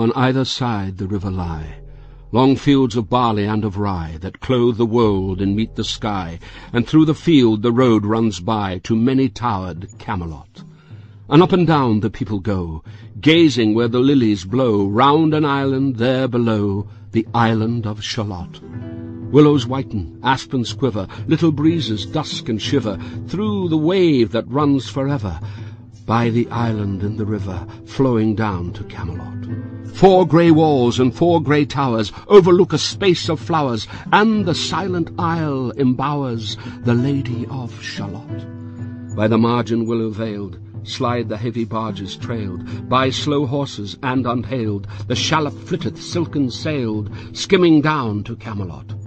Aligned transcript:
On 0.00 0.12
either 0.16 0.46
side 0.46 0.96
the 0.96 1.06
river 1.06 1.30
lie 1.30 1.74
Long 2.32 2.56
fields 2.56 2.96
of 2.96 3.10
barley 3.10 3.44
and 3.44 3.66
of 3.66 3.76
rye, 3.76 4.16
That 4.22 4.40
clothe 4.40 4.78
the 4.78 4.86
wold 4.86 5.42
and 5.42 5.54
meet 5.54 5.74
the 5.74 5.84
sky, 5.84 6.38
And 6.72 6.86
through 6.86 7.04
the 7.04 7.12
field 7.12 7.60
the 7.60 7.70
road 7.70 8.06
runs 8.06 8.40
by 8.40 8.78
To 8.84 8.96
many-towered 8.96 9.90
Camelot. 9.98 10.62
And 11.28 11.42
up 11.42 11.52
and 11.52 11.66
down 11.66 12.00
the 12.00 12.08
people 12.08 12.38
go, 12.40 12.82
Gazing 13.20 13.74
where 13.74 13.88
the 13.88 13.98
lilies 14.00 14.46
blow, 14.46 14.86
Round 14.86 15.34
an 15.34 15.44
island 15.44 15.96
there 15.96 16.28
below, 16.28 16.88
The 17.12 17.26
island 17.34 17.86
of 17.86 18.02
Shalott. 18.02 18.58
Willows 19.30 19.66
whiten, 19.66 20.18
aspens 20.22 20.72
quiver, 20.72 21.08
Little 21.26 21.52
breezes 21.52 22.06
dusk 22.06 22.48
and 22.48 22.62
shiver 22.62 22.98
Through 23.28 23.68
the 23.68 23.76
wave 23.76 24.32
that 24.32 24.48
runs 24.48 24.88
forever, 24.88 25.38
By 26.10 26.28
the 26.28 26.48
island 26.48 27.04
in 27.04 27.18
the 27.18 27.24
river, 27.24 27.64
Flowing 27.84 28.34
down 28.34 28.72
to 28.72 28.82
Camelot. 28.82 29.46
Four 29.94 30.26
grey 30.26 30.50
walls 30.50 30.98
and 30.98 31.14
four 31.14 31.40
grey 31.40 31.64
towers 31.64 32.10
Overlook 32.26 32.72
a 32.72 32.78
space 32.78 33.28
of 33.28 33.38
flowers, 33.38 33.86
And 34.10 34.44
the 34.44 34.52
silent 34.52 35.12
isle 35.20 35.70
embowers 35.70 36.56
The 36.82 36.94
Lady 36.94 37.46
of 37.48 37.80
Shalott. 37.80 38.44
By 39.14 39.28
the 39.28 39.38
margin 39.38 39.86
willow 39.86 40.10
veiled 40.10 40.58
Slide 40.82 41.28
the 41.28 41.36
heavy 41.36 41.64
barges 41.64 42.16
trailed 42.16 42.88
By 42.88 43.10
slow 43.10 43.46
horses 43.46 43.96
and 44.02 44.26
unhailed, 44.26 44.88
The 45.06 45.14
shallop 45.14 45.54
flitteth 45.54 46.02
silken 46.02 46.50
sailed, 46.50 47.08
Skimming 47.34 47.82
down 47.82 48.24
to 48.24 48.34
Camelot. 48.34 48.99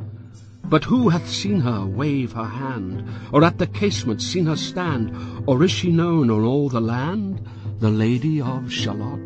But 0.69 0.85
who 0.85 1.09
hath 1.09 1.29
seen 1.29 1.59
her 1.59 1.85
wave 1.85 2.31
her 2.31 2.45
hand, 2.45 3.03
Or 3.31 3.43
at 3.43 3.57
the 3.59 3.67
casement 3.67 4.21
seen 4.21 4.45
her 4.45 4.55
stand, 4.55 5.11
Or 5.45 5.63
is 5.63 5.71
she 5.71 5.91
known 5.91 6.29
on 6.29 6.43
all 6.43 6.69
the 6.69 6.81
land, 6.81 7.41
The 7.79 7.89
Lady 7.91 8.39
of 8.41 8.71
Shalott? 8.71 9.19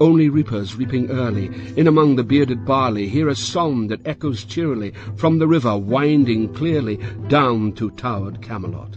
Only 0.00 0.28
reapers 0.28 0.76
reaping 0.76 1.10
early, 1.10 1.50
In 1.76 1.86
among 1.86 2.16
the 2.16 2.24
bearded 2.24 2.64
barley, 2.64 3.08
Hear 3.08 3.28
a 3.28 3.34
song 3.34 3.88
that 3.88 4.06
echoes 4.06 4.44
cheerily 4.44 4.92
From 5.16 5.38
the 5.38 5.48
river 5.48 5.76
winding 5.76 6.54
clearly 6.54 7.00
Down 7.28 7.72
to 7.72 7.90
towered 7.90 8.40
Camelot. 8.40 8.96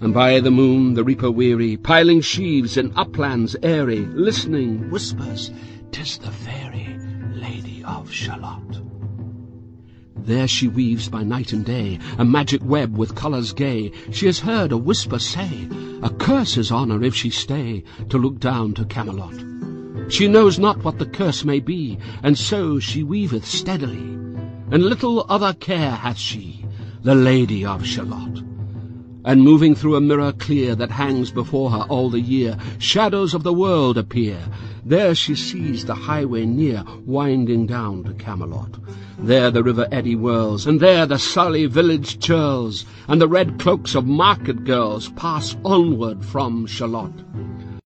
And 0.00 0.14
by 0.14 0.40
the 0.40 0.50
moon 0.50 0.94
the 0.94 1.04
reaper 1.04 1.30
weary, 1.30 1.76
Piling 1.76 2.20
sheaves 2.20 2.76
in 2.76 2.92
uplands 2.96 3.54
airy, 3.62 4.06
Listening, 4.06 4.90
whispers, 4.90 5.50
"'Tis 5.92 6.18
the 6.18 6.30
fairy 6.30 6.98
Lady 7.34 7.84
of 7.84 8.10
Shalott." 8.10 8.87
There 10.28 10.46
she 10.46 10.68
weaves 10.68 11.08
by 11.08 11.22
night 11.22 11.54
and 11.54 11.64
day 11.64 11.98
A 12.18 12.24
magic 12.24 12.60
web 12.62 12.98
with 12.98 13.14
colours 13.14 13.54
gay. 13.54 13.90
She 14.10 14.26
has 14.26 14.40
heard 14.40 14.72
a 14.72 14.76
whisper 14.76 15.18
say, 15.18 15.66
A 16.02 16.10
curse 16.10 16.58
is 16.58 16.70
on 16.70 16.90
her 16.90 17.02
if 17.02 17.14
she 17.14 17.30
stay 17.30 17.82
To 18.10 18.18
look 18.18 18.38
down 18.38 18.74
to 18.74 18.84
Camelot. 18.84 19.42
She 20.12 20.28
knows 20.28 20.58
not 20.58 20.84
what 20.84 20.98
the 20.98 21.06
curse 21.06 21.46
may 21.46 21.60
be, 21.60 21.98
And 22.22 22.36
so 22.36 22.78
she 22.78 23.02
weaveth 23.02 23.46
steadily, 23.46 24.18
And 24.70 24.82
little 24.82 25.24
other 25.30 25.54
care 25.54 25.92
hath 25.92 26.18
she, 26.18 26.66
The 27.02 27.14
Lady 27.14 27.64
of 27.64 27.86
Shalott. 27.86 28.42
And 29.24 29.42
moving 29.42 29.74
through 29.74 29.96
a 29.96 30.02
mirror 30.02 30.32
clear 30.32 30.74
That 30.74 30.90
hangs 30.90 31.30
before 31.30 31.70
her 31.70 31.86
all 31.88 32.10
the 32.10 32.20
year, 32.20 32.58
Shadows 32.78 33.32
of 33.32 33.44
the 33.44 33.54
world 33.54 33.96
appear. 33.96 34.38
There 34.88 35.14
she 35.14 35.34
sees 35.34 35.84
the 35.84 35.94
highway 35.94 36.46
near, 36.46 36.82
Winding 37.04 37.66
down 37.66 38.04
to 38.04 38.14
Camelot. 38.14 38.78
There 39.18 39.50
the 39.50 39.62
river 39.62 39.86
eddy 39.92 40.14
whirls, 40.14 40.66
And 40.66 40.80
there 40.80 41.04
the 41.04 41.18
Sully 41.18 41.66
village 41.66 42.20
churls, 42.20 42.86
And 43.06 43.20
the 43.20 43.28
red 43.28 43.58
cloaks 43.58 43.94
of 43.94 44.06
market 44.06 44.64
girls 44.64 45.10
Pass 45.10 45.56
onward 45.62 46.24
from 46.24 46.64
Shalott. 46.64 47.12